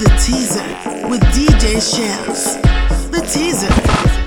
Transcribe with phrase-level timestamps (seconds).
[0.00, 0.08] We
[3.20, 4.19] take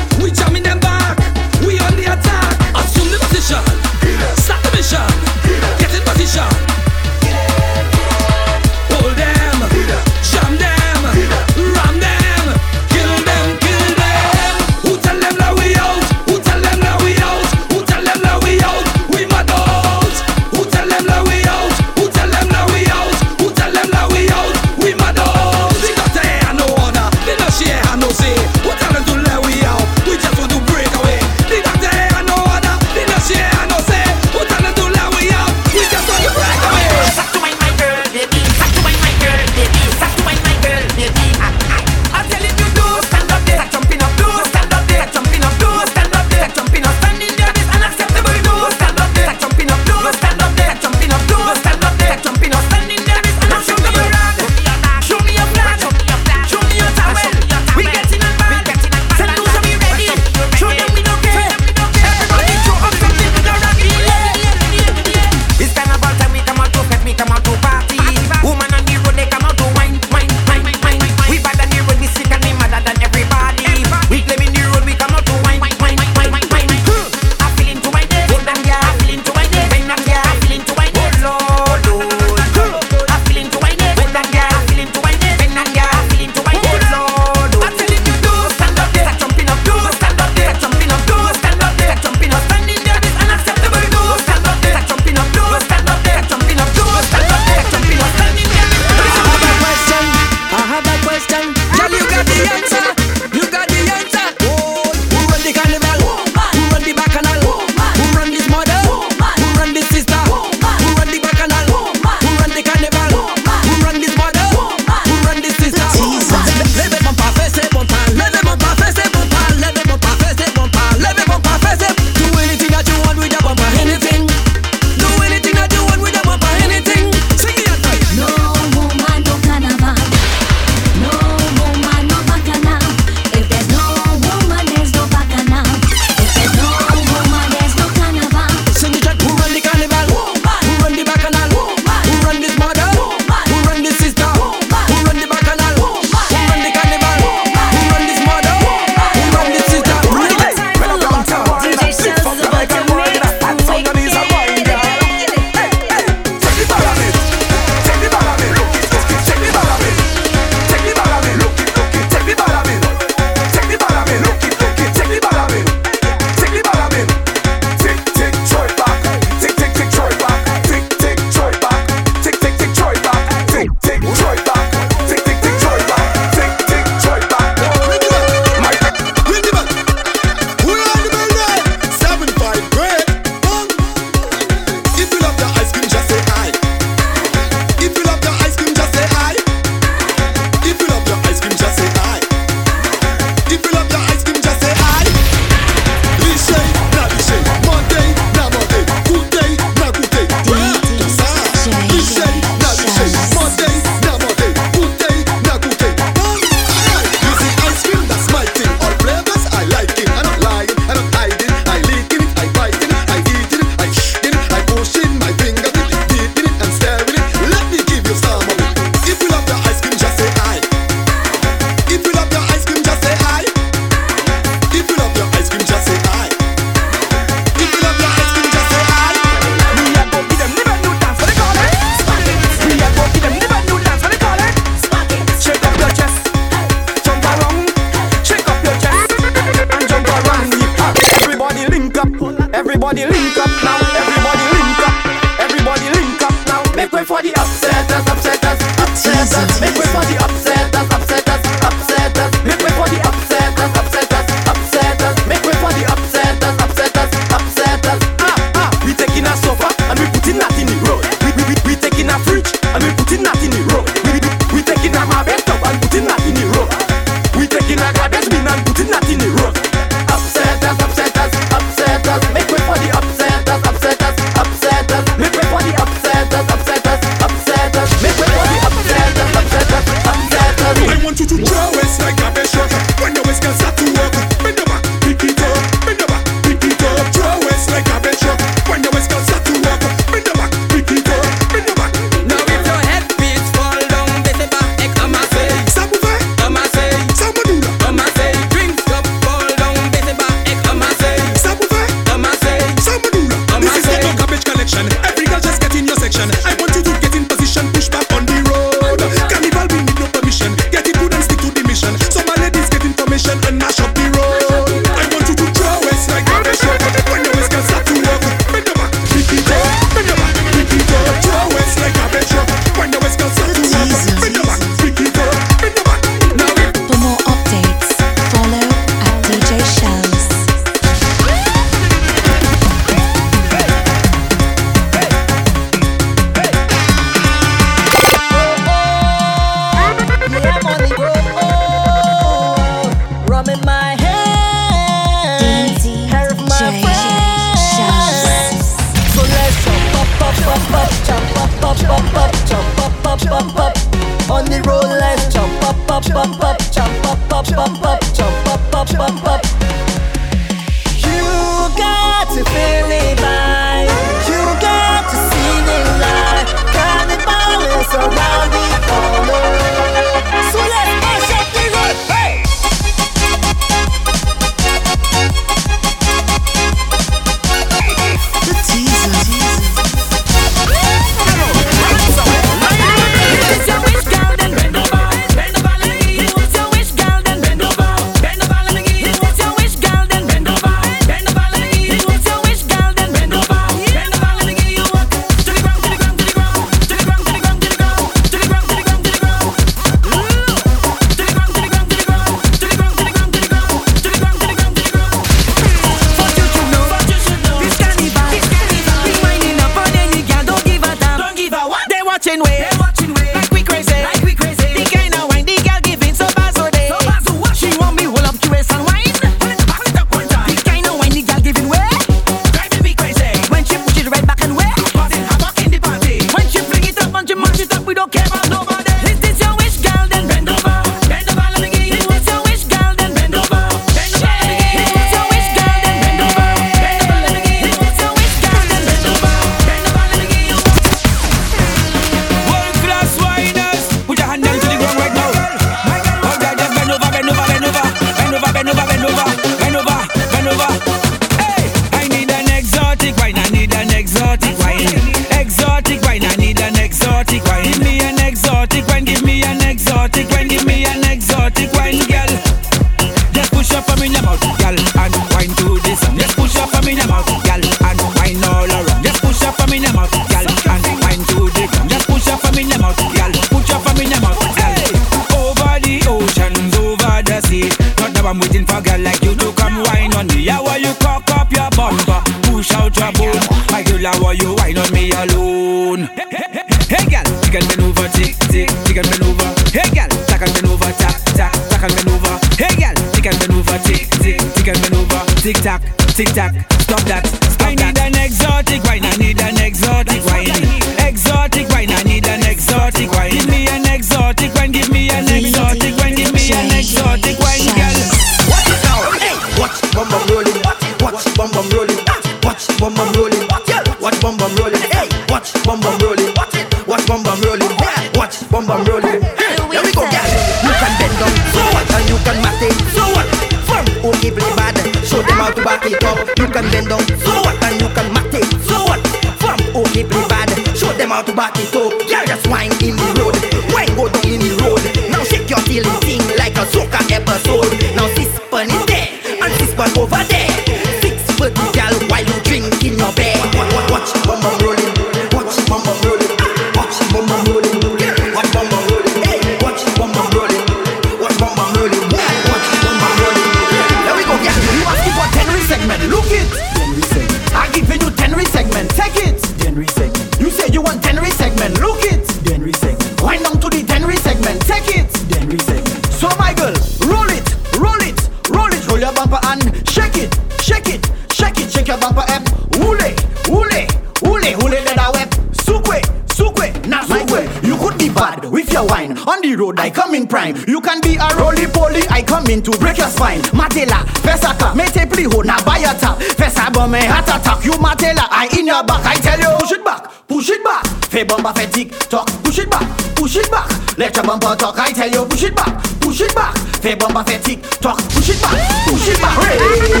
[582.51, 583.41] been to break your spine.
[583.55, 587.63] Matela, Vesaka, mete pli ho na bayata Vesa bon men hat attack.
[587.63, 589.57] You matela, I in your back I tell you.
[589.59, 590.85] Push it back, push it back.
[591.11, 593.69] Fe bomba fe tick tock Push it back, push it back.
[593.97, 595.25] Let your bumper talk I tell you.
[595.25, 596.57] Push it back, push it back.
[596.83, 599.37] Fe bomba fe tick tock Push it back, push it back.
[599.47, 600.00] Hey.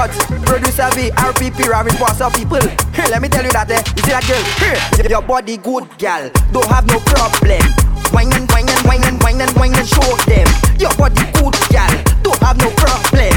[0.00, 0.16] But
[0.48, 2.56] producer B, RPP, Ravi Boss of people.
[2.96, 4.40] Hey, let me tell you that, eh, you see that girl?
[4.56, 6.32] Hey, your body good, gal.
[6.56, 7.60] Don't have no problem.
[8.08, 10.48] Wine and wine and wine and wine and wine and show them.
[10.80, 11.92] Your body good, gal.
[12.24, 13.28] Don't have no problem.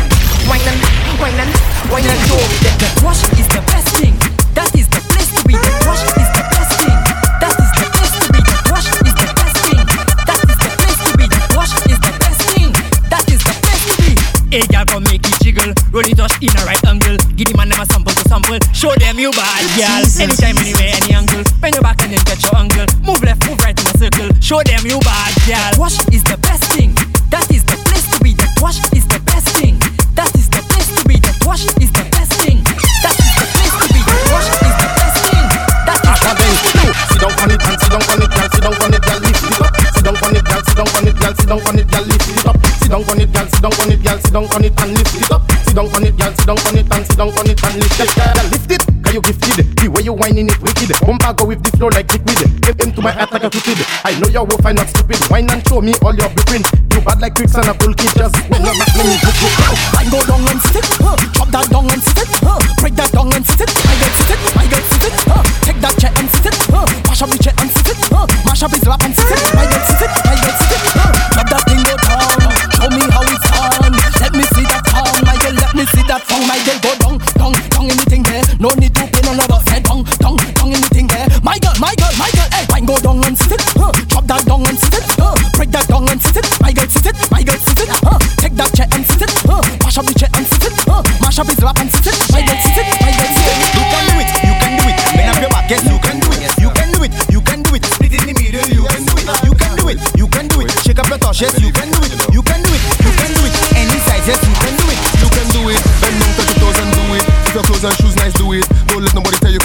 [0.47, 0.79] Wine and
[1.19, 1.51] wine and
[1.91, 2.75] wine and show them.
[2.79, 4.15] The crush is the best thing.
[4.55, 5.59] That is the place to be.
[5.59, 6.99] The crush is the best thing.
[7.43, 8.39] That is the place to be.
[8.39, 9.83] The crush is the best thing.
[10.31, 11.25] That is the place to be.
[11.27, 12.71] The crush is the best thing.
[13.11, 14.15] That is the place to be.
[14.47, 15.03] Hey, gal, come
[15.43, 15.75] jiggle.
[15.91, 17.19] Roll it touch in a right angle.
[17.35, 18.57] Give the man them a sample to sample.
[18.71, 20.03] Show them you bad, girl.
[20.23, 21.43] Anytime, anywhere, any angle.
[21.59, 22.87] Bend your back and then catch your angle.
[23.03, 24.31] Move left, move right in a circle.
[24.39, 25.83] Show them you bad, girl.
[25.83, 26.95] Wash is the best thing.
[27.27, 28.31] That is the place to be.
[28.39, 29.75] That wash is the best thing.
[30.15, 31.19] That is the place to be.
[31.19, 32.63] That wash is the best thing.
[33.03, 33.99] That is the place to be.
[33.99, 35.43] That wash is the best thing.
[35.83, 36.87] That is the place to be.
[37.11, 38.47] Sit down on it and sit down on it, girl.
[38.47, 39.22] Sit down on it, girl
[40.73, 42.57] sit down on it, girl, sit down on it, girl, lift it up.
[42.65, 44.91] Sit down on it, girl, sit down on it, girl, sit down on it and
[44.97, 45.41] lift it up.
[45.51, 47.75] Sit down on it, girl, sit down on it and sit down on it and
[47.77, 48.09] lift it.
[48.17, 49.57] Girl, lift it, cause you gifted.
[49.77, 50.89] The way you whining it wicked.
[51.05, 52.41] Bumper go with the flow like liquid.
[52.61, 53.85] Get into my heart like a cupid.
[54.01, 55.21] I know your wolf, I'm not stupid.
[55.29, 56.65] Wine and show me all your blueprint.
[56.89, 58.13] You bad like tricks and a cool kid.
[58.17, 59.29] Just when I'm at me, go.
[59.93, 60.85] I go down and sit.
[60.97, 61.17] Huh.
[61.37, 62.29] Chop that down and sit.
[62.41, 62.57] Huh.
[62.81, 63.69] Break that down and sit.
[63.69, 63.77] it.
[63.77, 64.41] I get sit.
[64.41, 64.57] it.
[64.57, 65.15] I get sit.
[65.29, 65.43] Huh.
[65.65, 66.57] Take that chair and sit.
[66.73, 66.85] Huh.
[67.05, 67.97] Mash up the chair and sit.
[68.09, 68.25] Huh.
[68.45, 69.37] Mash up his lap and sit.
[69.37, 69.57] it.
[69.57, 70.11] I get sit.
[70.25, 70.62] I get sit.
[80.93, 81.27] Anything there.
[81.41, 83.91] My girl, my girl, my girl, hey, wine go down and sit it, huh.
[84.07, 85.35] drop that down and sit it, huh.
[85.57, 86.61] break that down and sit it.
[86.61, 88.19] My girl, sit it, my girl, sit it, huh.
[88.37, 89.61] take that chair and sit it, huh.
[89.81, 91.03] mash up the chair and sit it, huh.
[91.21, 92.32] mash up his lap and sit it,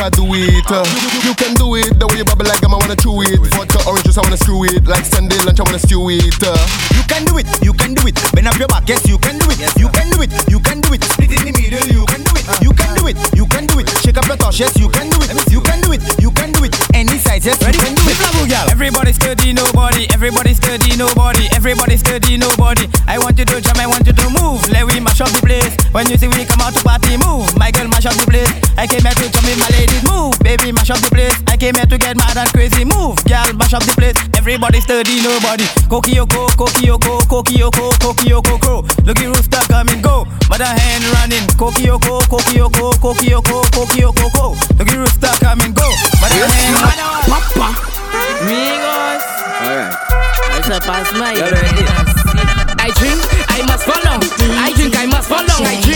[0.08, 0.64] can't do it.
[0.70, 0.84] Uh,
[1.24, 1.98] you, can do it.
[1.98, 3.36] The way you bubble like I'm, I wanna chew it.
[3.52, 4.86] Vodka, orange juice, I wanna screw it.
[4.86, 6.40] Like Sunday lunch, I wanna stew it.
[6.40, 6.56] Uh,
[6.96, 8.16] You can do it, you can do it.
[8.32, 9.58] Bend up your back, yes, you can do it.
[9.76, 11.04] You can do it, you can do it.
[11.04, 12.46] Split in the middle, you can do it.
[12.64, 13.88] You can do it, you can do it.
[14.00, 15.28] Shake up your toes, yes, you can do it.
[15.52, 16.72] You can do it, you can do it.
[16.94, 18.16] Any size, yes, you can do it.
[18.72, 20.08] Everybody sturdy, nobody.
[20.14, 21.48] Everybody sturdy, nobody.
[21.52, 22.88] Everybody sturdy, nobody.
[23.06, 24.64] I want you to jump, I want you to move.
[25.98, 27.50] When you see we come out to party, move.
[27.58, 28.46] My girl, mash up the place.
[28.78, 30.38] I came here to jump in, my ladies, move.
[30.46, 31.34] Baby, mash up the place.
[31.50, 33.18] I came here to get mad and crazy, move.
[33.26, 34.14] Girl, mash up the place.
[34.38, 35.66] Everybody sturdy, nobody.
[35.90, 38.86] Kokioko, kokioko, kokioko, kokioko, crow.
[39.02, 40.22] Look at rooster come and go.
[40.46, 41.42] But a hand running.
[41.58, 44.54] Kokioko, kokioko, kokioko, kokioko, ko.
[44.78, 45.90] Look at rooster come and go.
[46.22, 47.26] But a hand running.
[47.26, 47.74] Papa.
[48.46, 49.22] Amigos,
[49.66, 49.90] Alright.
[50.46, 51.34] I shall pass my
[52.78, 54.16] I drink, I must follow.
[54.22, 55.44] I drink, I must follow.
[55.66, 55.87] I drink, I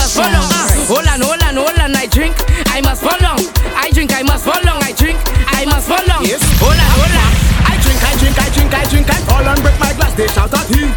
[0.00, 0.16] must.
[0.18, 1.96] Ah, hold on, hold on, hold on.
[1.96, 2.36] I drink,
[2.68, 3.36] I must follow.
[3.76, 4.76] I drink, I must follow.
[4.80, 6.20] I drink, I must follow.
[6.24, 7.30] Hold on, hold on.
[7.68, 10.14] I drink, I drink, I drink, I drink, I fall and break my glass.
[10.14, 10.88] They shout out he,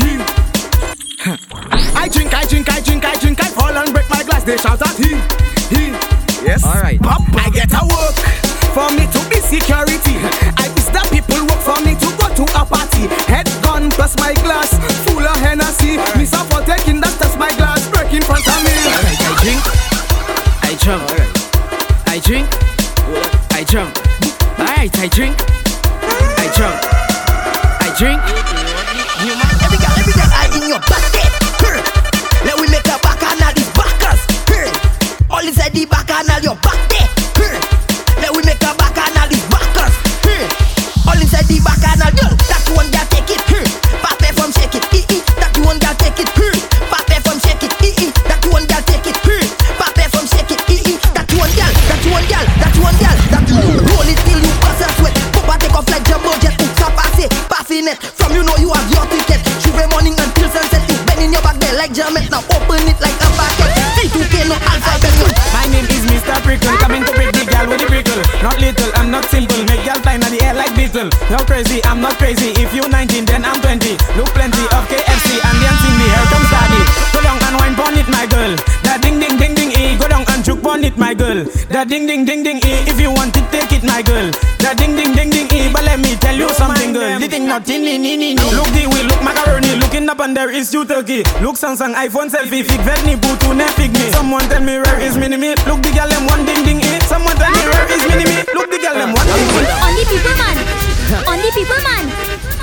[0.00, 0.10] he.
[1.96, 4.44] I drink, I drink, I drink, I drink, I fall and break my glass.
[4.44, 5.16] They shout out he,
[5.68, 5.92] he.
[6.44, 6.64] Yes.
[6.64, 7.00] Alright.
[7.02, 8.16] I get a work
[8.72, 10.16] for me to be security.
[10.56, 13.08] I miss the people work for me to go to a party.
[13.26, 14.70] Head gun plus my glass
[15.04, 15.98] full of Hennessy.
[16.16, 17.18] Miss out for taking that
[18.26, 18.74] front of me.
[18.90, 19.62] Alright, I drink,
[20.66, 21.06] I jump.
[22.10, 22.48] I drink,
[23.54, 23.94] I jump.
[24.58, 25.36] Alright, I drink,
[26.42, 26.74] I jump.
[27.78, 28.18] I drink.
[29.62, 31.30] Every girl, every girl, I in your basket.
[32.42, 34.20] Let we make a bacchanal, these backers.
[35.30, 37.06] All inside the bacchanal, your back there.
[38.20, 39.94] Let we make a bacchanal, these backers.
[41.06, 42.26] All inside the bacchanal, yo.
[42.50, 43.42] That one girl take it.
[43.46, 43.66] Hey.
[44.02, 44.82] Pape from shake it.
[45.38, 46.65] That one girl take it.
[71.36, 71.46] Beetle.
[71.46, 72.52] You're crazy, I'm not crazy.
[72.56, 73.90] If you 19, then I'm 20.
[74.16, 76.06] Look plenty of KFC and then see me.
[76.08, 76.80] Here comes daddy.
[77.12, 78.56] Go down and wine pon it, my girl.
[78.82, 79.96] That ding ding ding ding e.
[79.98, 81.44] Go down and juke pon it, my girl.
[81.68, 82.72] That ding ding ding ding e.
[82.88, 84.30] If you want it, take it, my girl.
[84.64, 85.68] That ding ding ding ding e.
[85.72, 87.20] But let me tell you something, girl.
[87.20, 88.34] The thing not in ni ni ni.
[88.56, 89.76] Look the way, look macaroni.
[89.76, 91.22] Looking up and there is you turkey.
[91.44, 92.64] Look Samsung iPhone selfie.
[92.64, 94.08] Fig vet ni putu ne fig me.
[94.12, 95.52] Someone tell me where is mini me.
[95.68, 97.00] Look the girl them one ding ding e.
[97.04, 98.36] Someone tell me where is mini me.
[98.56, 99.68] Look the girl them one ding ding.
[99.84, 100.65] On the people man.
[101.30, 102.06] On the people man.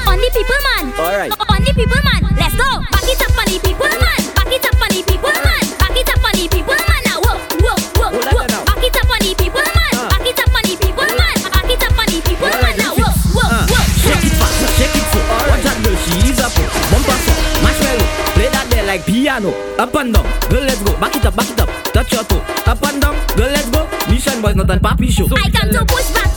[0.03, 0.85] On the people man.
[0.99, 1.31] Alright.
[1.31, 2.21] On the people man.
[2.35, 2.67] Let's go.
[2.91, 4.21] Back it up on the people man.
[4.35, 5.63] Back it up on the people man.
[5.79, 7.01] Back it up on the people man.
[7.07, 8.65] Now whoa, whoa, whoa, Hold whoa.
[8.67, 9.93] Back it up on the people man.
[9.95, 10.11] Uh.
[10.11, 11.37] Back it up on the people man.
[11.55, 12.75] Back it up on the people man.
[12.75, 13.83] Now this whoa, is- whoa, uh, whoa.
[14.03, 15.23] Shake it fast, shake it slow.
[15.47, 16.65] Watch that girl, she is a pro.
[16.91, 18.07] Bumper song, marshmallow.
[18.35, 19.51] Play that there like piano.
[19.79, 20.91] Up and down, girl, let's go.
[20.99, 21.69] Back it up, back it up.
[21.95, 22.43] Touch your toe.
[22.67, 23.87] Up and down, girl, let's go.
[24.11, 25.31] Mission boys, not a papi show.
[25.31, 26.32] I come to push back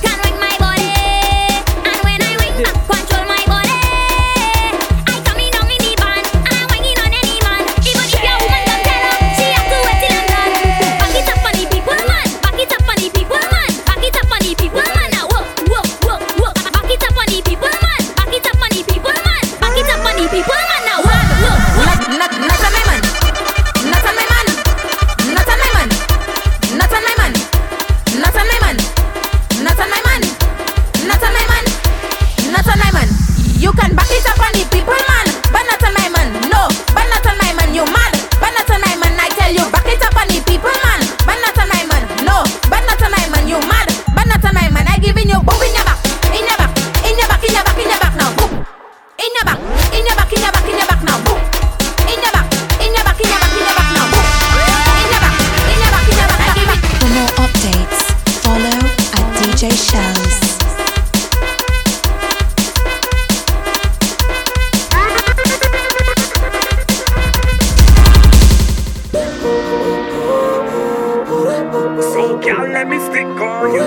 [71.87, 73.87] So, girl, let me stick on you.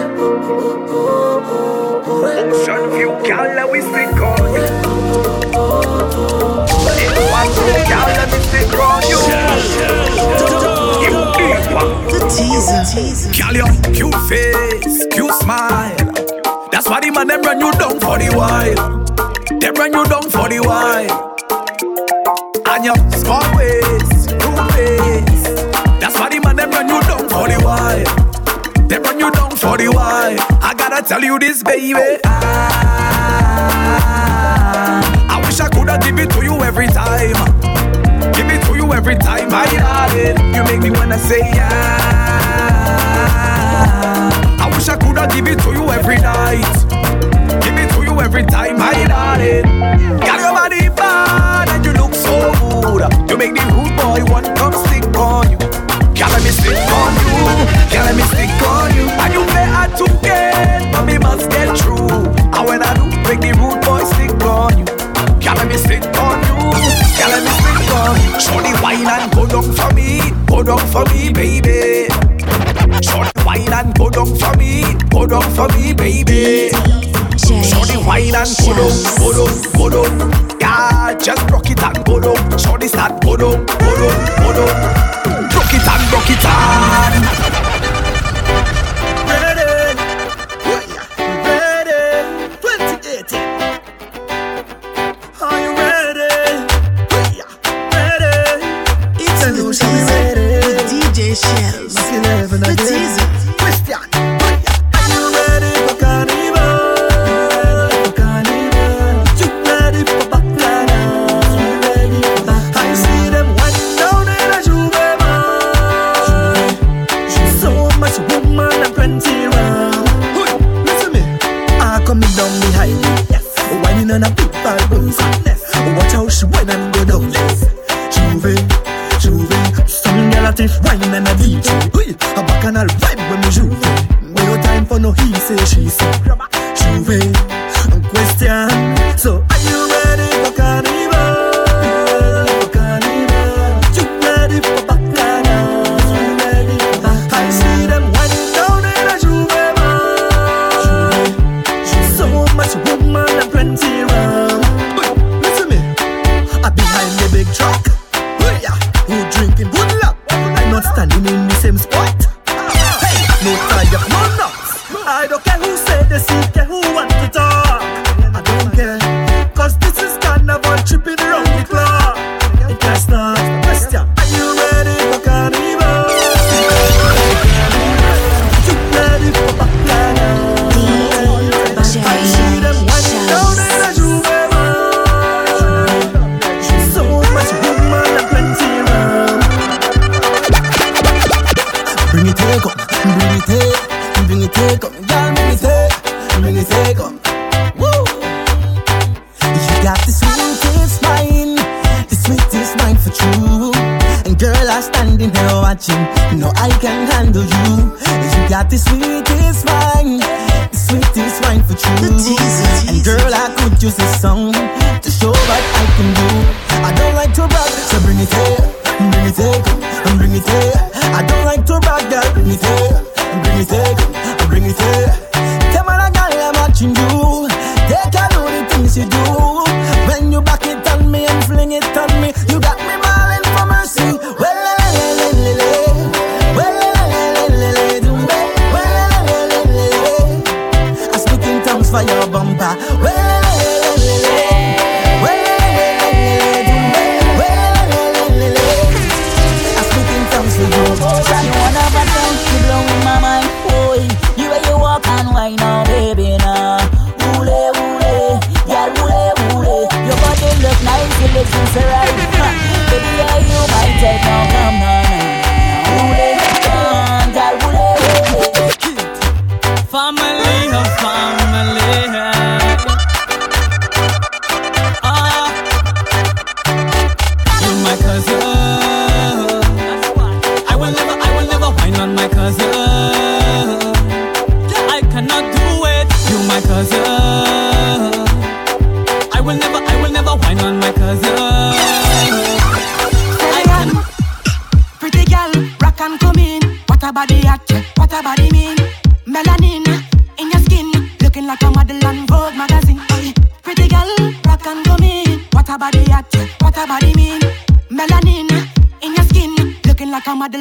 [2.07, 4.63] Ocean view, girl, let me stick on you.
[6.95, 9.19] In one room, girl, let me stick on you.
[11.03, 11.91] You keep one.
[12.07, 12.83] The teaser.
[13.37, 15.95] Girl, your cute face, cute smile.
[16.71, 19.59] That's why the man them run you down for the while.
[19.59, 21.28] They run you down for the while.
[29.59, 30.37] for the why.
[30.61, 31.93] I gotta tell you this, baby.
[32.23, 32.59] I,
[35.29, 37.35] I wish I coulda give it to you every time.
[38.33, 40.37] Give it to you every time, my darling.
[40.55, 41.99] You make me wanna say yeah.
[44.61, 46.63] I wish I coulda give it to you every night.
[47.63, 49.63] Give it to you every time, my darling.
[50.19, 53.29] Got your body bad and you look so good.
[53.29, 55.68] You make the rude boy want come stick on you
[56.39, 57.35] let me stick on you,
[57.91, 59.03] can't let me stick on you.
[59.03, 62.07] And you that I to get, but me must get through.
[62.55, 64.85] And when I do, make the rude boy stick on you,
[65.43, 66.55] can't let me stick on you,
[67.19, 68.31] can't let me stick on you.
[68.39, 72.07] Show the wine and go down for me, go down for me, baby.
[73.03, 76.71] Show the wine and go down for me, go down for me, baby.
[77.39, 80.59] Show the wine and go down, go down, go down.
[80.59, 82.39] Yeah, just rock it and go down.
[82.57, 85.48] Show the start, go down, go down, go down
[86.29, 87.11] take it on.
[89.27, 89.95] Ready,
[91.45, 92.01] ready,
[92.61, 93.39] 2018.
[95.41, 96.29] Are you ready?
[97.93, 98.35] Ready.
[99.19, 99.47] It's a
[100.07, 100.47] ready.
[100.89, 101.35] DJ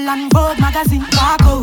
[0.08, 1.04] and Vogue magazine.
[1.14, 1.57] Marco.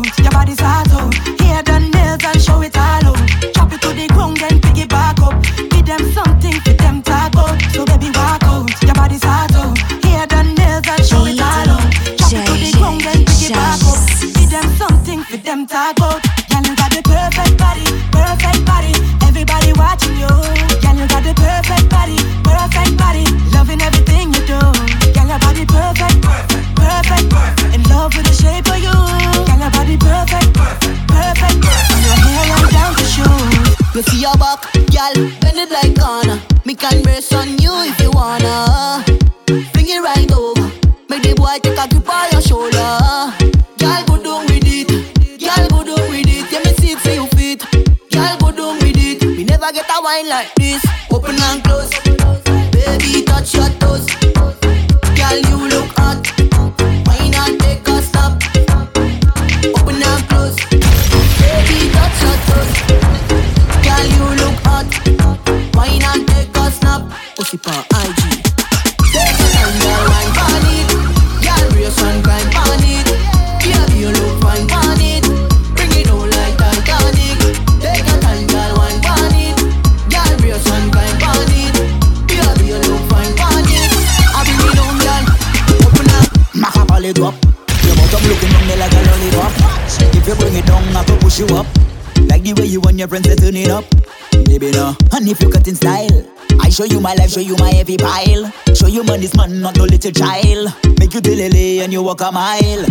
[97.26, 98.52] life, show you my heavy pile.
[98.74, 100.72] Show you man, this man, not no little child.
[100.98, 102.86] Make you delay and you walk a mile.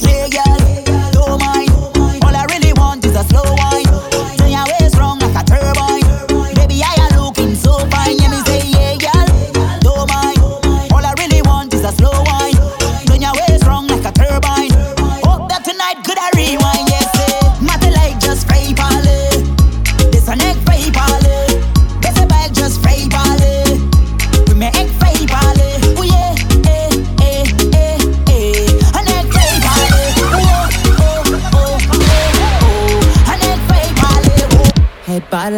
[0.00, 1.70] Yeah, girl, don't mind.
[2.24, 3.61] All I really want is a slow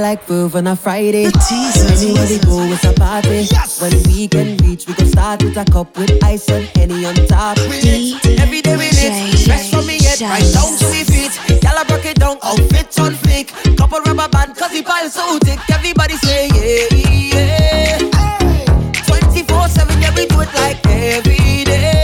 [0.04, 1.24] like Verve on a Friday.
[1.48, 2.02] Jesus.
[2.02, 3.48] Anywhere we go, it's a party.
[3.50, 3.80] Yes.
[3.80, 7.14] When we can reach, we can start with a cup with ice and Henny on
[7.26, 7.56] top.
[7.70, 9.40] We D- Every day we lit.
[9.46, 11.32] Fresh from me head, right down to me feet.
[11.62, 13.48] Y'all are broke down, outfit on flick.
[13.78, 15.58] Couple rubber band, cause the pile so thick.
[15.72, 16.86] Everybody say, yeah,
[17.32, 17.98] yeah.
[19.08, 22.03] 24-7, yeah, we do it like every day.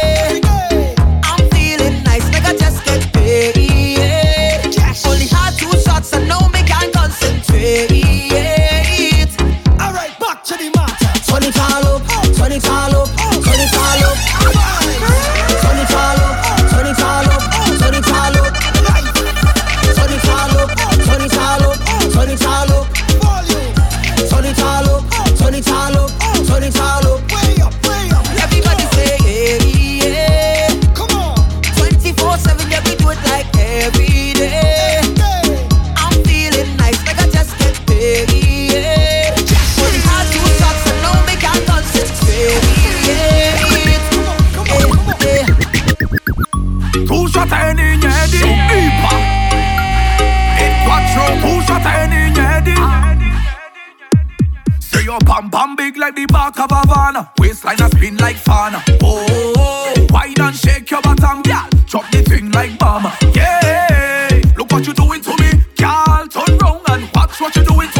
[55.51, 57.27] Bam big like the back of a van.
[57.39, 58.81] Waistline a spin like fan.
[59.03, 63.11] Oh, wine and shake your bottom Girl, Chop the thing like bomb.
[63.35, 67.91] Yeah, look what you doing to me Girl, turn round and watch what you doing
[67.91, 68.00] to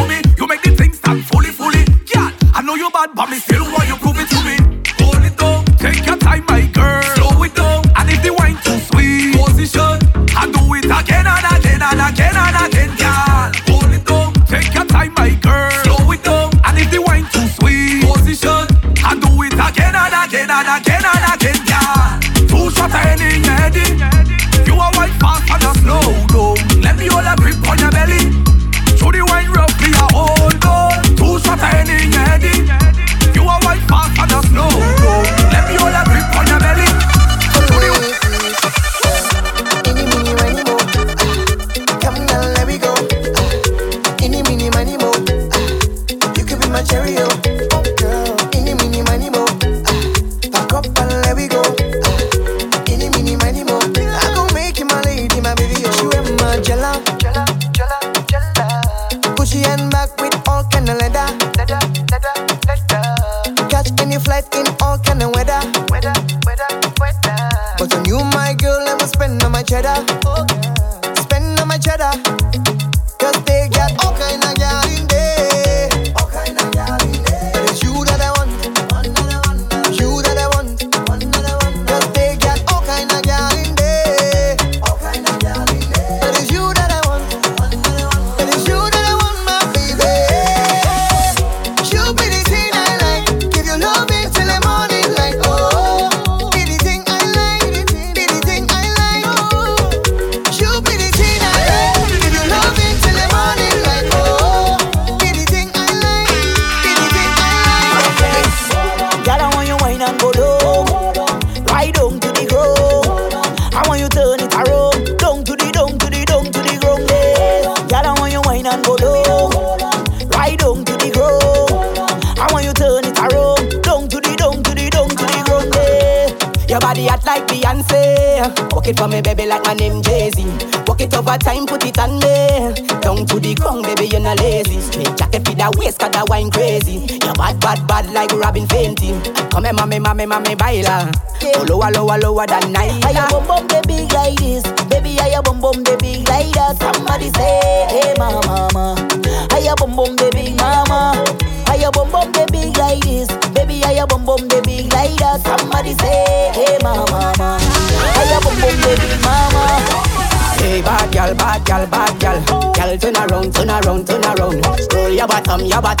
[46.91, 47.20] carry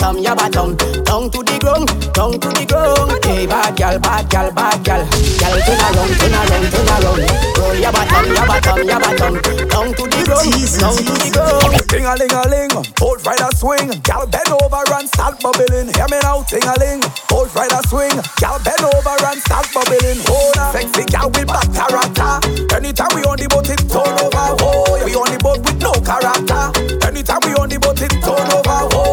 [0.01, 0.77] bottom, your bottom.
[1.05, 3.13] tongue to the ground, tongue to the ground.
[3.23, 5.05] Hey, bad gal, bad gal, bad gal.
[5.37, 7.21] Gal, turn around, turn around, turn around.
[7.61, 9.33] Roll your bottom, your bottom, your bottom.
[9.69, 10.49] tongue to the ground,
[10.81, 11.73] down to the ground.
[11.91, 13.93] Ting a ling a ling, old rider swing.
[14.01, 15.93] Gal, bend over and start bubbling.
[15.93, 18.17] Hear me now, ting a ling, old rider swing.
[18.41, 20.17] Gal, bend over and start bubbling.
[20.25, 22.41] Hold on, sexy gal, we batarata.
[22.73, 24.49] Anytime we on the boat, it's turn over.
[24.65, 25.05] Oh, yeah.
[25.05, 26.73] we on the boat with no character.
[27.05, 28.89] Anytime we on the boat, it's turn over.
[28.97, 29.10] Oh.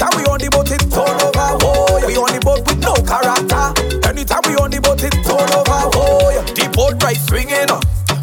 [0.00, 1.58] Anytime we on the boat, it's all over.
[1.66, 2.06] Oh, yeah.
[2.06, 4.08] We on the boat with no character.
[4.08, 5.90] Anytime we on the boat, it's all over.
[5.98, 6.42] Oh, yeah.
[6.54, 7.66] The boat right swinging.
[7.66, 7.82] Uh.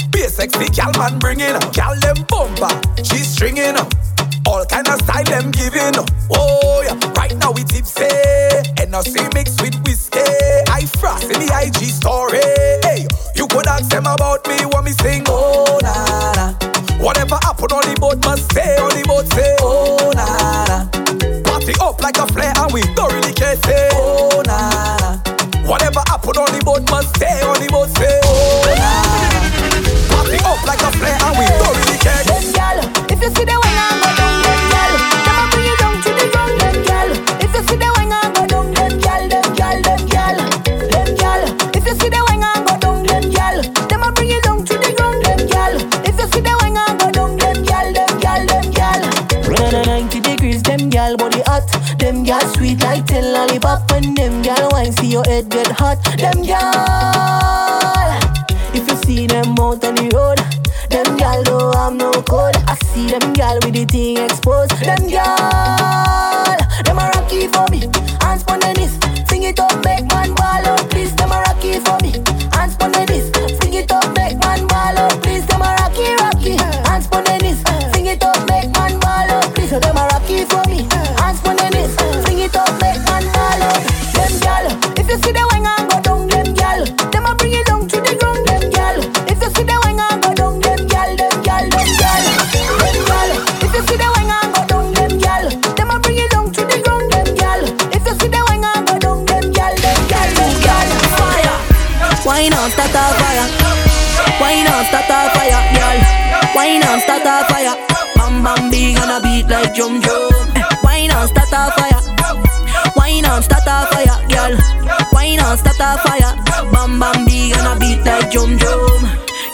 [0.09, 1.51] Be a sexy gal man bringing.
[1.51, 1.71] Uh.
[1.71, 2.84] Gal them bumper.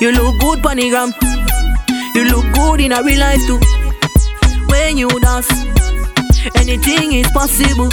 [0.01, 1.13] You look good, panigram.
[2.15, 3.59] You look good in a real life too.
[4.65, 5.47] When you dance,
[6.55, 7.87] anything is possible.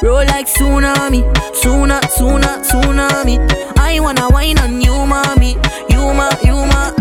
[0.00, 1.26] Roll like tsunami,
[1.58, 3.36] tsunami, tsunami, tsunami.
[3.76, 5.58] I wanna wine on you, mommy.
[5.90, 6.92] You ma, you ma.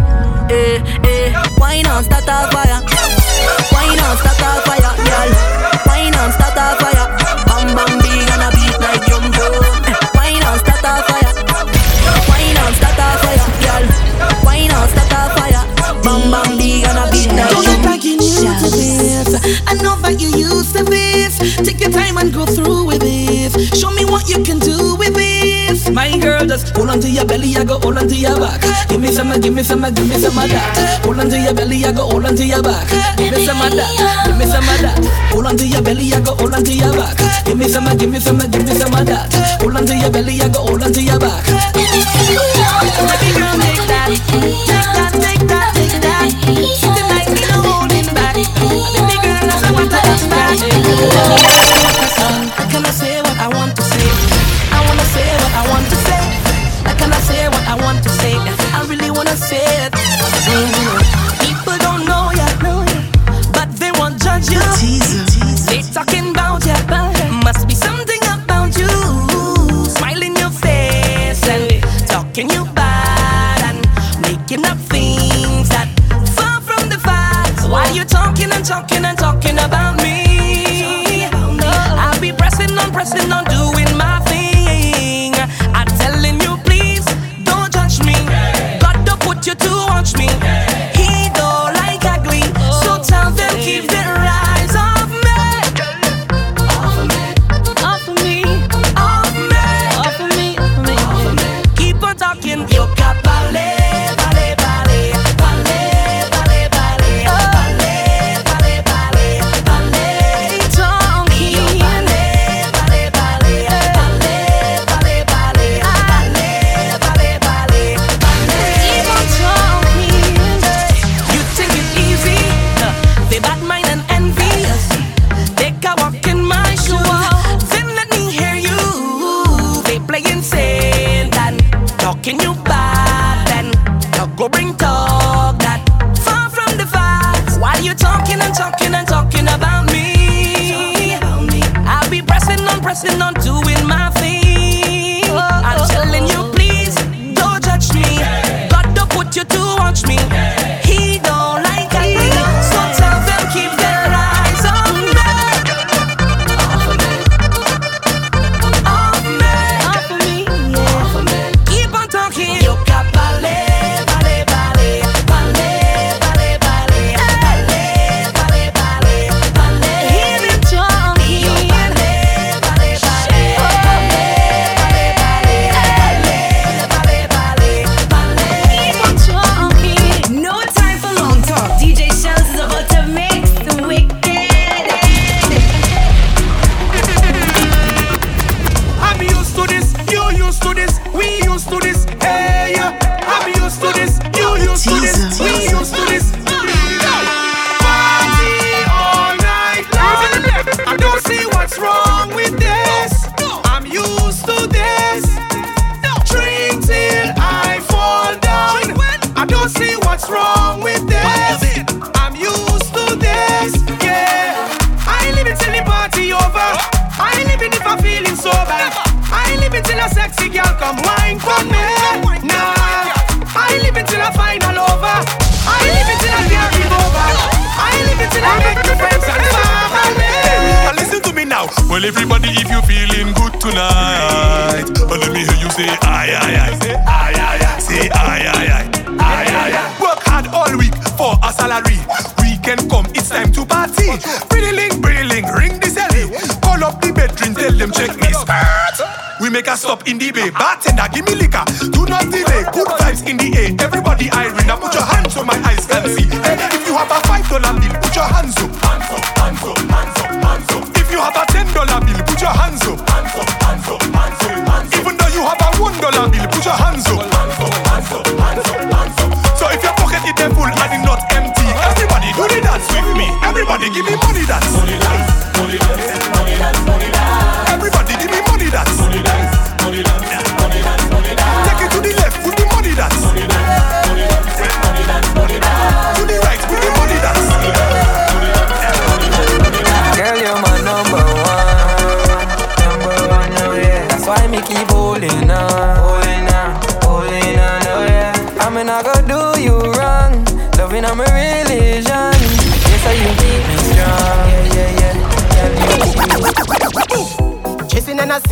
[0.49, 1.33] Eh, eh.
[1.59, 2.81] Wine on, start a fire.
[3.71, 5.85] Wine on, start a fire, y'all.
[5.85, 6.96] Wine on, start a fire.
[19.65, 21.37] I know that you used to this.
[21.57, 23.55] Take your time and go through with this.
[23.79, 25.89] Show me what you can do with this.
[25.89, 28.61] My girl, just hold on to your belly, I go hold on to your back.
[28.89, 31.01] Give me some, give me some, give me some of that.
[31.05, 32.87] Hold on to your belly, I go hold on to your back.
[33.17, 33.89] Give me some of that,
[34.27, 34.99] give me some of that.
[35.33, 37.17] Hold on to your belly, I go hold on to your back.
[37.45, 39.33] Give me some, give me some, give me some of that.
[39.61, 41.45] Hold on to your belly, I go hold on to your back.
[41.73, 42.03] Baby
[43.33, 46.29] girl, make that, take that, take that, make that.
[46.81, 49.16] Tonight we no holding back
[51.09, 51.66] love.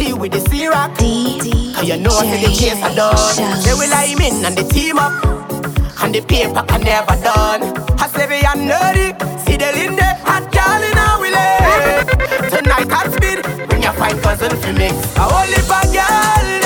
[0.05, 0.91] deal with the C-Rock.
[1.85, 3.63] You know I the case are done.
[3.63, 5.13] They will I'm in and the team up.
[6.01, 7.61] And the paper can never done.
[7.99, 9.09] I say we are nerdy.
[9.45, 12.53] See the there, hot girl in our village.
[12.53, 13.67] Tonight I spin.
[13.67, 14.89] Bring your fine cousin for me.
[15.17, 16.64] I only bad girl.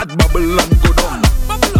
[0.00, 1.20] that Babylon go down.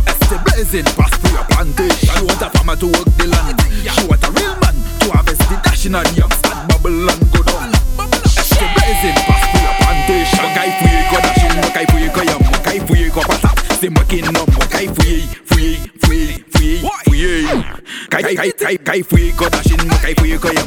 [0.07, 2.09] Este blazing past through a plantation.
[2.13, 3.57] She Want a farmer to work the land.
[3.81, 6.37] She want a real man to harvest the dashing and yams.
[6.45, 7.73] That Babylon go down.
[8.37, 10.45] Este blazing past through a plantation.
[10.45, 13.57] Makai fuye ko dashing, makai fuye ko yam, makai fuye ko patap.
[13.81, 16.77] Se makin no, makai fuye, fuye, fuye, fuye,
[17.09, 17.31] fuye.
[18.11, 20.60] Kai kai kai kai fuye ko dashing, makai fuye ko yam.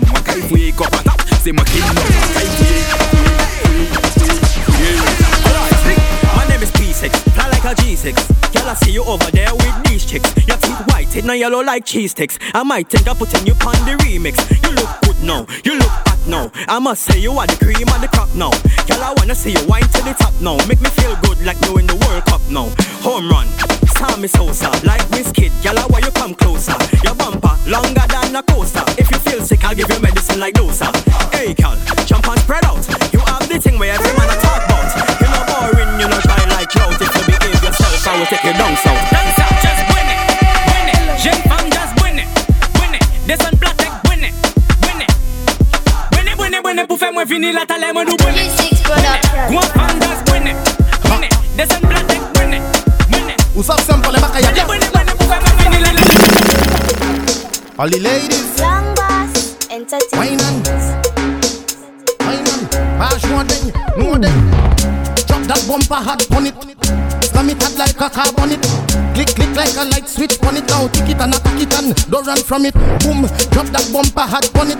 [11.24, 12.38] It now yellow like cheese sticks.
[12.54, 14.38] I might think of putting you on the remix.
[14.64, 16.52] You look good now, you look hot now.
[16.68, 18.52] I must say you are the cream of the crop now.
[18.88, 20.58] Girl, I wanna see you wine to the top now.
[20.68, 22.70] Make me feel good like you in the World Cup now.
[23.04, 23.48] Home run,
[23.98, 25.04] Sammy Sosa, like
[25.34, 25.52] Kid.
[25.64, 26.76] Girl, I want you come closer.
[27.04, 28.84] Your bumper longer than a coaster.
[28.98, 30.92] If you feel sick, I'll give you medicine like Dosa.
[31.34, 32.63] Hey, girl, jump and spread
[49.74, 50.56] femme, just win it,
[51.10, 51.34] win it.
[51.56, 52.62] Descend platek, win it,
[53.12, 53.42] win it.
[53.54, 55.16] Who's up simple, let me Win it, win it, win it.
[55.18, 55.92] Pour faire moins fini la
[57.80, 60.18] All the ladies, Long Boss Entertainment.
[60.18, 60.68] wine and
[62.20, 64.40] wine and mash one thing, no thing.
[65.28, 67.23] Drop that bumper hard on it.
[67.34, 68.62] Slam it hard like a car on it.
[69.18, 70.88] Click, click like a light switch on it now.
[70.88, 72.74] Tick it and attack it and don't run from it.
[73.02, 74.80] Boom, drop that bumper hard on it.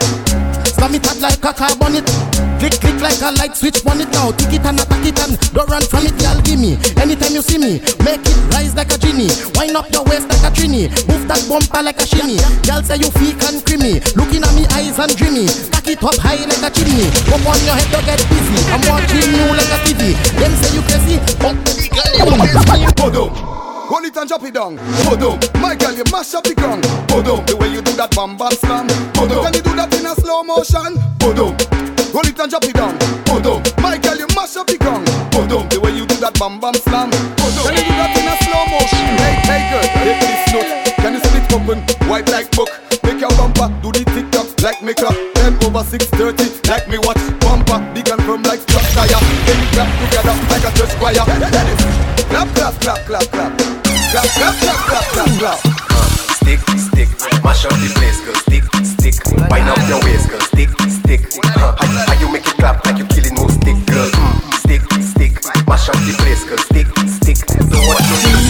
[0.70, 2.06] Slam it hard like a car on it.
[2.62, 4.32] Click, click like a light switch on it now.
[4.38, 6.14] Tick it and attack it and don't run from it.
[6.22, 7.82] Y'all give me anytime you see me.
[8.06, 9.34] Make it rise like a genie.
[9.58, 10.94] Wind up your waist like a trini.
[11.10, 12.38] Move that bumper like a shimmy.
[12.70, 13.98] Y'all say you fake and creamy.
[14.14, 15.50] Looking at me eyes and dreamy.
[15.50, 17.10] Stack it up high like a chimney.
[17.28, 18.58] Come on your head, don't get busy.
[18.70, 20.14] I'm watching you like a TV.
[20.38, 21.56] Them say you crazy, but
[22.18, 23.30] girl.
[23.90, 24.78] Hold it and drop it down.
[25.06, 25.38] Bodo.
[25.60, 26.84] My girl, you mash up the ground.
[27.08, 27.44] Bodo.
[27.46, 28.88] The way you do that bam bam slam.
[29.14, 29.44] Bodo.
[29.44, 30.98] Can you do that in a slow motion?
[31.20, 31.54] Bodo.
[32.14, 32.98] Hold it and drop it down.
[33.26, 33.62] Bodo.
[33.82, 35.06] My girl, you mash up the ground.
[35.30, 35.68] Bodo.
[35.70, 37.12] The way you do that bam bam slam.
[37.38, 37.62] Bodo.
[37.68, 39.06] Can you do that in a slow motion?
[39.20, 40.70] Hey, hey girl, take this note.
[41.04, 42.72] Can you split open, white like book?
[43.04, 45.18] Make your bumper do the tick tock like me clock.
[45.36, 47.20] Ten over six thirty like me watch.
[47.44, 49.20] Bumper big and firm like truck tire.
[49.44, 51.28] Then you clap together like a church choir.
[52.44, 53.58] Clap, clap, clap, clap, clap.
[53.58, 55.60] Clap, clap, clap, clap, clap, clap.
[56.36, 57.08] Stick, stick,
[57.42, 58.36] mash up the place, girl.
[58.36, 59.16] Stick, stick,
[59.50, 60.42] wind up your waist, girl.
[60.42, 61.22] Stick, stick.
[61.56, 64.12] How, how you make it clap like you killing no stick, girl?
[64.12, 65.34] Mm, stick, stick,
[65.70, 66.58] mash up the place, girl.
[66.68, 67.38] Stick, stick.
[67.48, 68.43] Don't watch your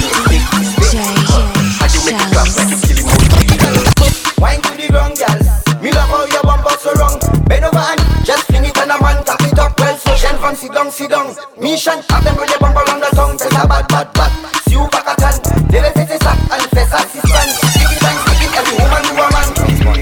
[10.53, 11.35] Shen sit down, sit down.
[11.59, 13.37] Mission, have them with your bumper on the tongue.
[13.37, 14.31] Press a bad, bad, bad.
[14.61, 15.41] See you back at hand.
[15.41, 17.49] Us it's a sack and fess assistant.
[17.73, 19.49] Stick it stick it, every woman to a man.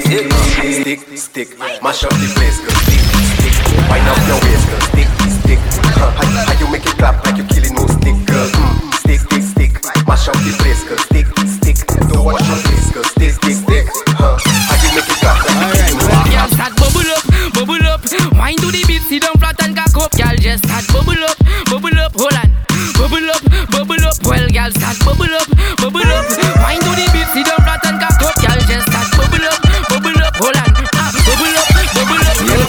[0.02, 2.76] Stick, stick, stick, mash up the place, girl.
[2.84, 3.00] Stick,
[3.32, 4.81] stick, wind up your waist, girl.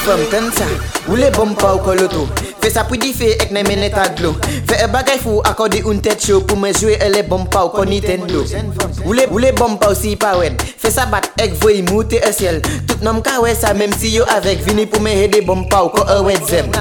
[0.05, 0.27] Bubble
[0.61, 1.02] up.
[1.13, 2.25] Roule bom pa ou koloto
[2.63, 6.01] Fe sa pou di fe ek nan men etadlo Fe e bagay fou akorde un
[6.01, 8.41] tet show Pou men jwe ele bom pa ou kon Nintendo
[9.05, 10.57] Roule bom pa ou si pa wen.
[10.81, 12.63] Fe sa bat ek voy moute e siel.
[12.89, 15.83] Tout nom ka we sa mem si yo avek Vini pou men hede bom pa
[15.85, 16.73] ou ko e wet zem.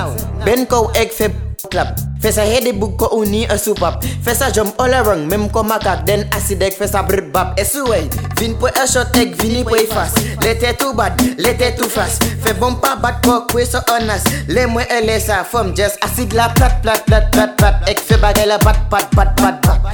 [0.45, 1.31] Ben kou ek fe
[1.67, 1.99] klap.
[2.21, 5.47] Fe sa hede bug ko ou ni e soupap Fe sa jom all around Mem
[5.51, 6.77] ko makak den asidek.
[6.77, 8.07] Fe sa brr bap e suwey
[8.41, 10.15] Vin pou e shot ek vini pou e fas.
[10.41, 12.15] Lete tou bad, lete tou fas.
[12.41, 14.20] Fe bom pa bat kwa kwe so anas.
[14.25, 18.01] Yes, le mwen ele sa fom jes Asid la plat plat plat plat plat Ek
[18.01, 19.85] fe bagay la bat pat pat pat pat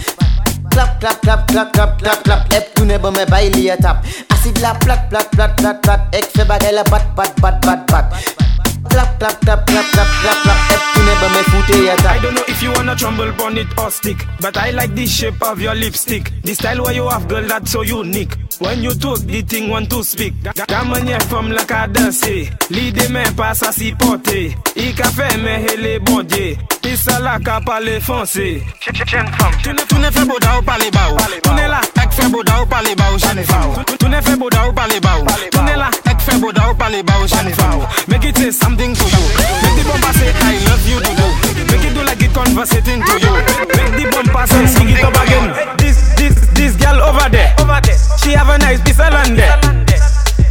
[0.72, 4.04] Klap klap klap klap klap klap klap Ep toune bo me bay li etap
[4.36, 7.88] Asid la plat plat plat plat plat Ek fe bagay la bat pat pat pat
[7.92, 8.47] pat
[8.90, 12.22] Clap clap clap clap clap clap clap Ep tourne bon me foute a I tap
[12.22, 15.42] don't know if you wanna tremble on it or stick, but I like the shape
[15.44, 16.32] of your lipstick.
[16.44, 18.34] The style where you have, girl, that's so unique.
[18.60, 20.34] When you talk, the thing want to speak.
[20.44, 24.56] Ta manière femme la ka danser, l'idée mais pas ça s'y porter.
[24.76, 28.62] I ka fait mais hele bon Dieu, il ça la ka parler français.
[28.82, 31.08] Tu ne, tu ne fais beau da ou parler bas.
[31.44, 33.84] Tu ne la, ek beau da ou parler bas ou jeune femme.
[33.86, 35.26] Tu- Tu ne fais beau da ou parler bas ou.
[35.51, 37.82] Tu ne la, ek beau da ou parler bas ou jeune femme.
[38.08, 39.24] Make it say something to you.
[39.64, 41.28] Make the bumper say I love you to do.
[41.72, 43.34] Make it do like it conversating to you.
[43.76, 45.53] Make the bumper say sing it up again.
[45.78, 47.97] This this this girl over there, over there.
[48.24, 49.60] She have a nice piece of land there.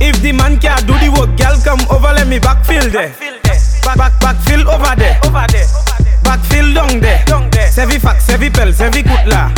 [0.01, 3.13] If the man can't do the work, girl come over let me backfill there.
[3.85, 5.19] Back back backfill over there.
[6.23, 7.25] Backfill down there.
[7.71, 9.51] Sevi fax, sevi pel, sevi kutla.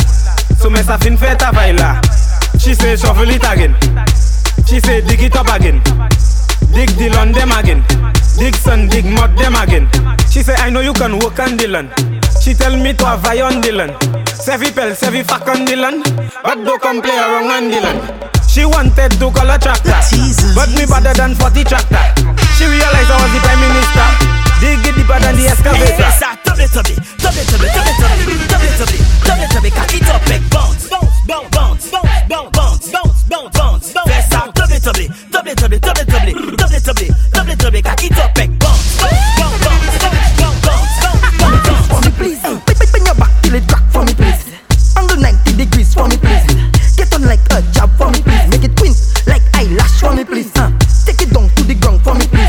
[0.59, 3.73] So me I fin fet a She say shovel it again.
[4.67, 5.79] She say dig it up again.
[6.75, 7.81] Dig the land them again.
[8.37, 9.87] Dig sun, dig mud them again.
[10.29, 11.89] She say I know you can walk on the land.
[12.41, 13.93] She tell me to avay on the land.
[14.27, 16.03] Sevi pel, sevi fak on the land.
[16.43, 18.01] But do come play around on the land.
[18.49, 19.95] She wanted to call a tractor.
[20.55, 22.03] But me better than 40 tractor.
[22.59, 24.38] She realized I was the prime minister.
[24.59, 25.95] Dig deeper than the excavator.
[25.95, 26.35] Yes, sir.
[26.43, 30.89] Tubby, tubby, tubby, tubby, tubby, tubby, tubby, tubby, tubby, tubby, cock it up and bounce,
[30.89, 34.09] bounce, bounce, bounce, bounce, bounce, bounce, bounce, bounce, bounce.
[34.11, 34.43] Yes, sir.
[34.51, 38.99] Tubby, tubby, tubby, tubby, tubby, tubby, tubby, tubby, tubby, tubby, cock it up and bounce,
[38.99, 41.87] bounce, bounce, bounce, bounce, bounce, bounce, bounce, bounce.
[41.87, 42.41] For me, please.
[42.43, 44.43] Bend your back till it crack for me, please.
[44.97, 46.43] Angle 90 degrees for me, please.
[46.97, 48.47] Get on like a jab for me, please.
[48.51, 48.91] Make it twin
[49.27, 50.51] like eyelash for me, please.
[50.55, 50.67] Uh,
[51.07, 52.48] take it down to the ground for me, please.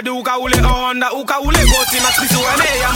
[0.00, 0.56] ukadeuka ule
[0.88, 2.88] onda uka ule goti matrizo ene ya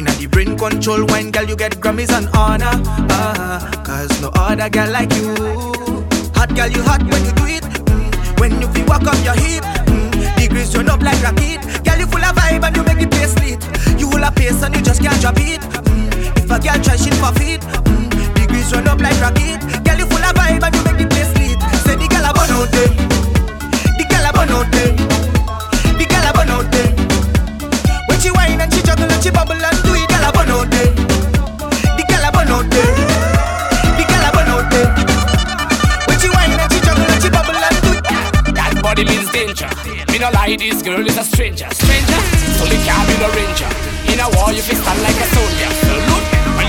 [0.00, 2.72] Inna the brain control wine, girl, you get Grammys and honor.
[3.12, 5.36] Ah, cause no other girl like you.
[6.40, 7.64] Hot girl, you hot when you do it.
[7.84, 8.40] Mm.
[8.40, 9.60] When you feel walk up your hip,
[9.92, 10.36] mm.
[10.40, 11.60] degrees turn up like rocket.
[11.84, 13.60] Girl, you full of vibe and you make it place lit.
[14.00, 15.60] You full of pace and you just can't drop it.
[15.60, 16.32] Mm.
[16.32, 17.60] If a girl try, she for feet.
[17.60, 18.34] Mm.
[18.40, 19.60] Degrees turn up like rocket.
[19.84, 21.60] Girl, you full of vibe and you make it place lit.
[21.84, 22.72] Say the girl a burn out.
[22.72, 25.09] The girl a burn out.
[29.40, 30.92] bubble and do it, girl, I burn out there.
[31.96, 32.92] The girl I burn out there.
[33.96, 34.88] The girl I burn out there.
[36.08, 38.04] When she wine and she juggle and she bubble and do it.
[38.52, 39.70] That body means danger.
[40.12, 42.20] Me no lie, this girl is a stranger, stranger.
[42.60, 43.70] So the car be no ranger.
[44.12, 46.09] In a war, you feel stand like a soldier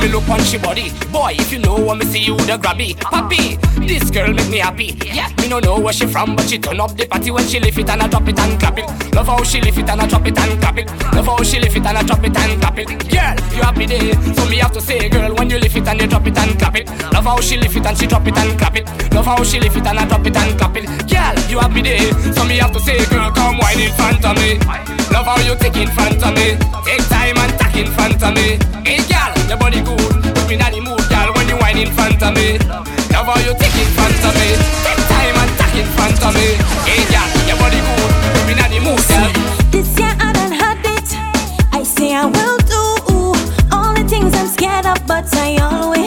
[0.07, 0.91] look on she body.
[1.11, 2.95] Boy, if you know when me see you, the grabby.
[2.95, 4.97] Papi, this girl make me happy.
[5.05, 7.59] Yeah, me no know where she from, but she turn up the party when she
[7.59, 8.85] lift it and I drop it and clap it.
[9.13, 10.89] Love how she lift it and I drop it and clap it.
[11.13, 12.87] Love how she lift it and I drop it and clap it.
[12.87, 16.01] Girl, you happy day, so me have to say, girl, when you lift it and
[16.01, 16.89] you drop it and clap it.
[17.13, 19.13] Love how she lift it and she drop it and clap it.
[19.13, 20.85] Love how she lift it and I drop it and clap it.
[21.09, 24.35] Girl, you happy day, so me have to say, girl, come wine in front of
[24.37, 25.00] me.
[25.11, 26.57] Love how you take in front of me.
[26.85, 28.57] Take time and tack in front of me.
[28.87, 29.99] Hey, girl, your body good.
[30.35, 32.57] Put me in the mood, girl, when you wine in front of me.
[33.13, 34.49] Love how you take in front of me.
[34.85, 36.55] Take time and tack in front of me.
[36.87, 38.11] Hey, girl, your body good.
[38.33, 39.29] Put me in the mood, girl.
[39.71, 41.07] This year I done had it.
[41.73, 42.83] I say I will do
[43.71, 46.00] all the things I'm scared of, but I always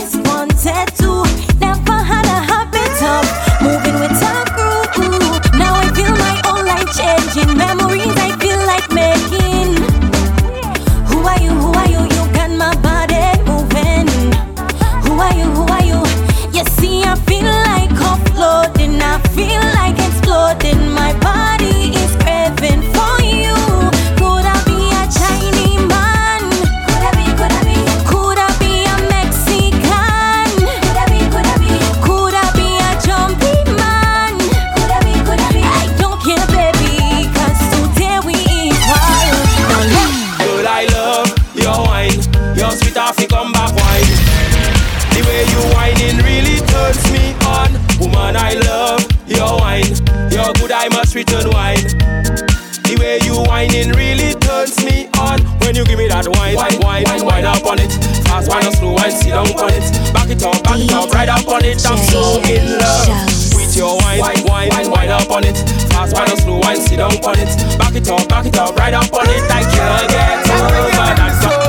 [53.87, 55.41] you really turns me on.
[55.61, 57.93] When you give me that wine, wine, wine, wine, wine up on it.
[58.25, 59.85] Fast wine or slow wine, sit down on it.
[60.13, 61.85] Back it up, back it up, right up on it.
[61.85, 63.09] I'm so in love
[63.55, 65.57] with your wine, wine, wine, wine, wine up on it.
[65.93, 67.51] Fast wine or slow wine, sit down on it.
[67.79, 69.43] Back it up, back it up, right up on it.
[69.53, 71.61] I can't get over that song.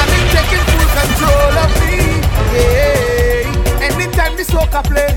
[0.00, 2.20] And they taking full control of me.
[2.52, 3.86] Yeah.
[3.86, 5.16] Anytime this soca play,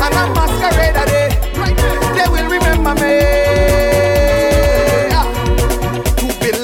[0.00, 1.28] and I'm masquerade a day,
[2.14, 3.55] they will remember me.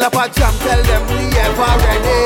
[0.03, 2.23] Up a jam, tell them we ever ready.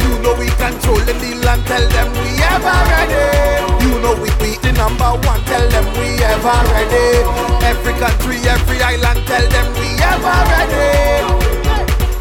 [0.00, 3.84] You know we controlling the land, tell them we ever ready.
[3.84, 7.20] You know we beat the number one, tell them we ever ready.
[7.68, 11.20] Every country, every island, tell them we ever ready.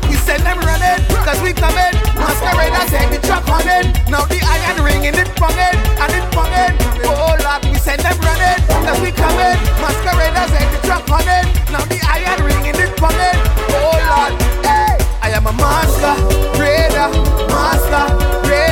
[0.09, 1.95] We send them running, cause we coming.
[2.19, 3.87] Masqueraders take the truck it.
[4.11, 6.75] Now the iron ring in it bunging, and it bunging.
[7.07, 9.55] Oh Lord, we send them running, cause we coming.
[9.79, 11.47] Masqueraders take the truck it.
[11.71, 13.39] Now the iron ring in it bunging.
[13.71, 14.33] Oh Lord,
[15.47, 17.09] hey, I am a master, raider,
[17.47, 18.66] master, raider.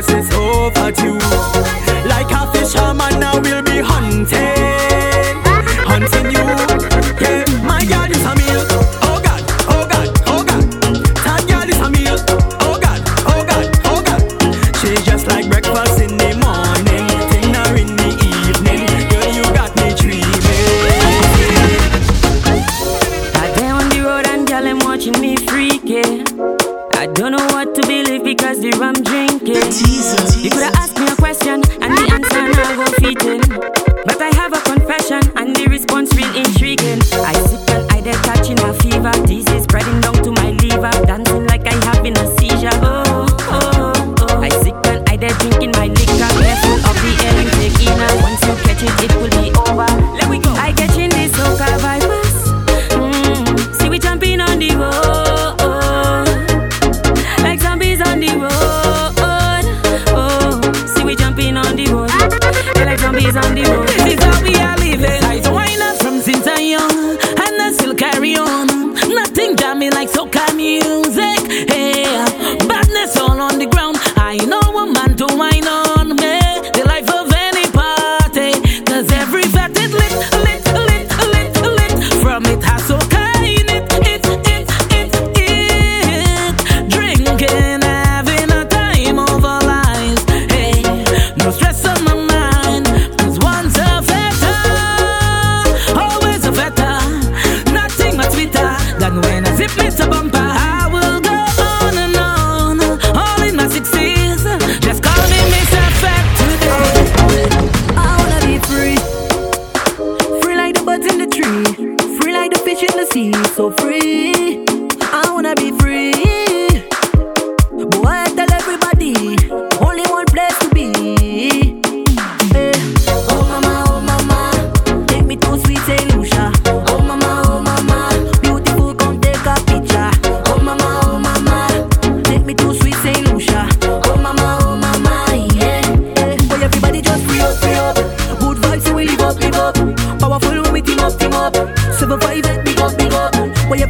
[0.00, 0.39] asesor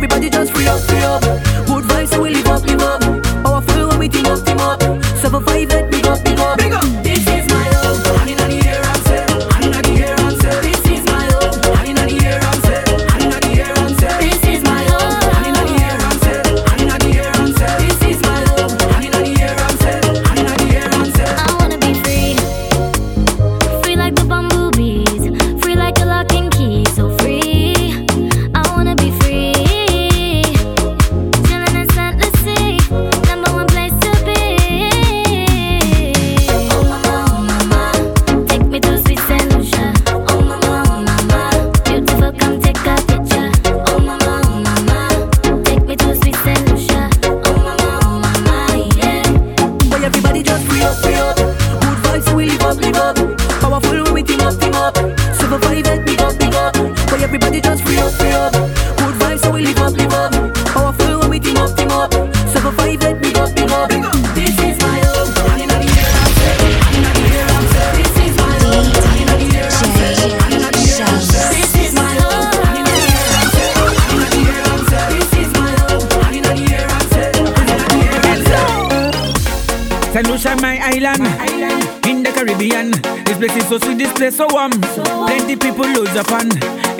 [0.02, 1.49] everybody just free up, free up.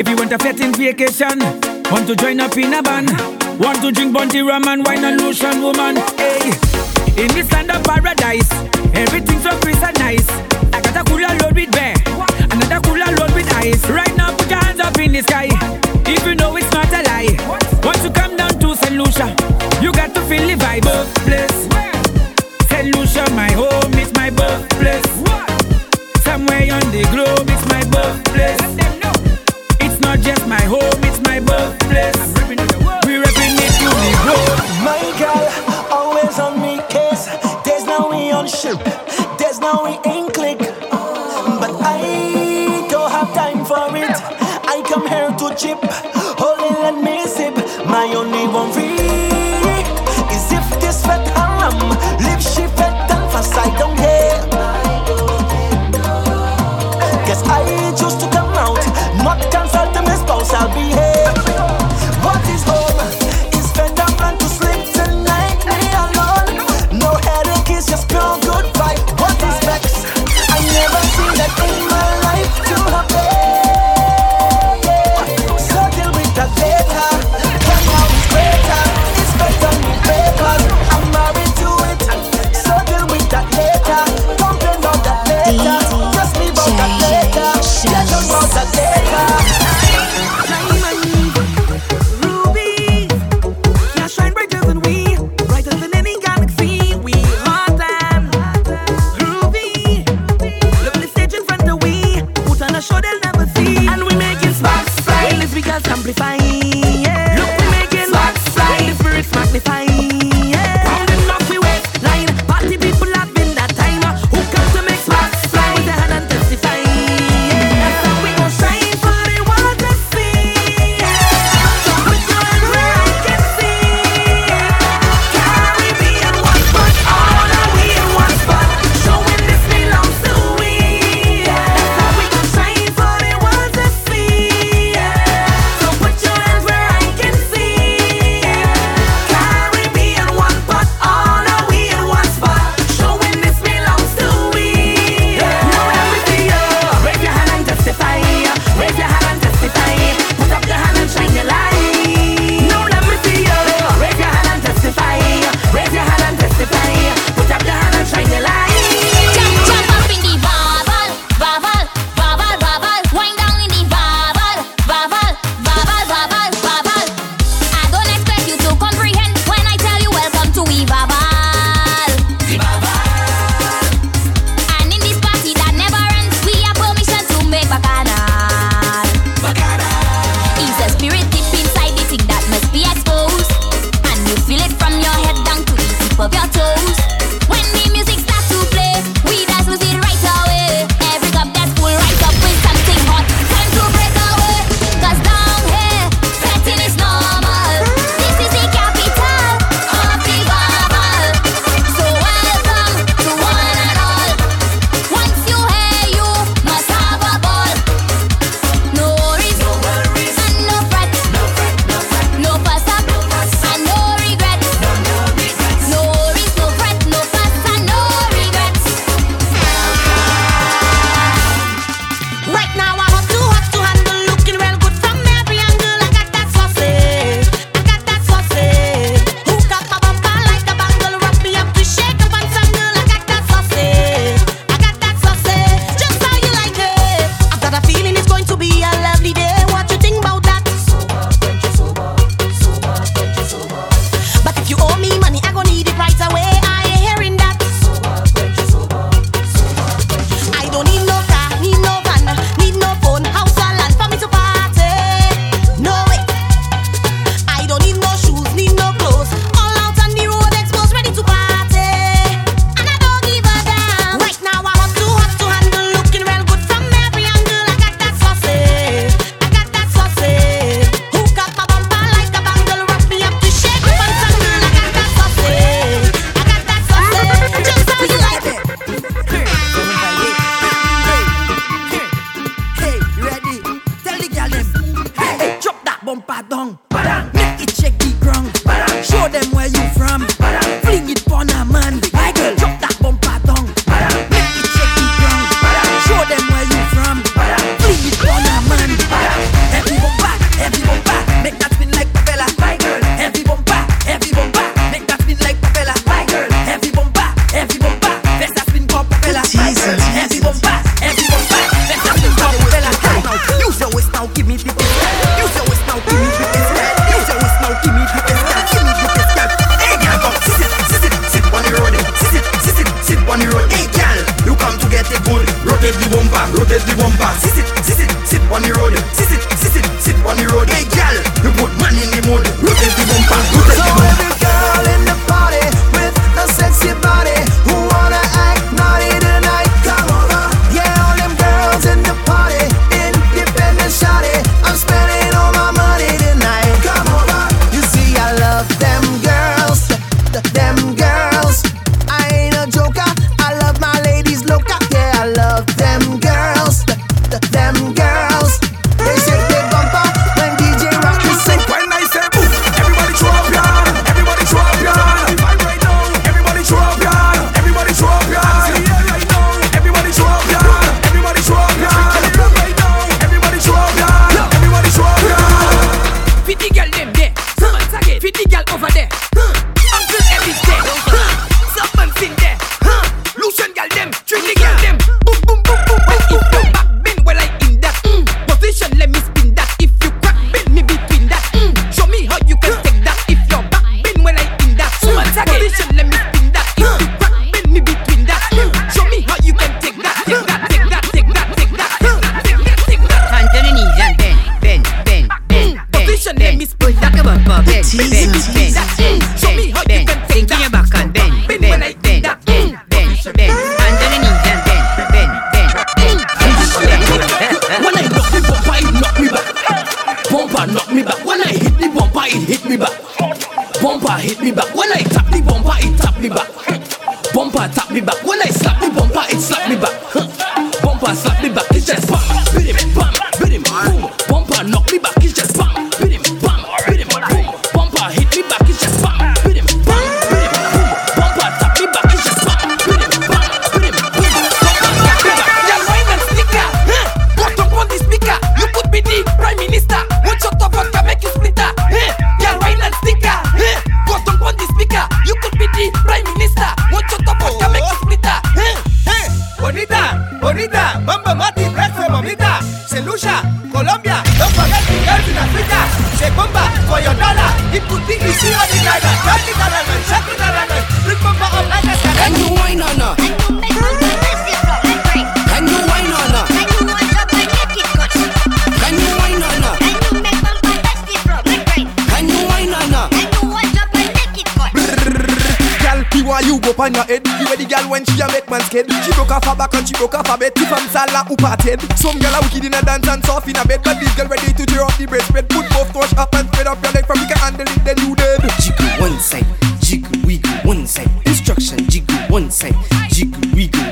[0.01, 1.41] If you want a fetting vacation,
[1.93, 3.11] want to join up in a band,
[3.61, 5.97] want to drink Bounty rum and wine and lotion, woman.
[6.17, 6.53] Hey,
[7.21, 8.51] in this land of paradise,
[8.95, 10.27] everything's so crisp and nice.
[10.73, 11.95] I got a cooler load with bear,
[12.51, 13.87] another cooler load with ice.
[13.91, 15.50] Right now, put your hands up in the sky.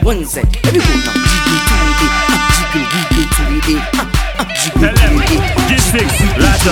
[0.08, 0.40] one Z.
[0.40, 5.68] Every go now, jiggle to it, ah, jiggle wiggle to it, ah, jiggle to it.
[5.68, 6.08] G six,
[6.38, 6.66] latch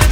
[0.00, 0.05] up.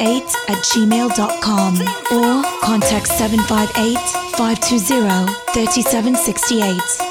[0.00, 1.74] Djshells758 at gmail.com
[2.12, 3.98] or contact 758
[4.36, 7.09] 520 3768.